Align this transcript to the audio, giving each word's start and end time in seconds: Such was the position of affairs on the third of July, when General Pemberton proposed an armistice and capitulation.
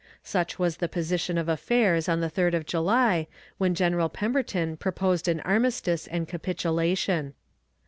Such 0.23 0.57
was 0.57 0.77
the 0.77 0.87
position 0.89 1.37
of 1.37 1.47
affairs 1.47 2.09
on 2.09 2.21
the 2.21 2.27
third 2.31 2.55
of 2.55 2.65
July, 2.65 3.27
when 3.59 3.75
General 3.75 4.09
Pemberton 4.09 4.75
proposed 4.75 5.27
an 5.27 5.41
armistice 5.41 6.07
and 6.07 6.27
capitulation. 6.27 7.35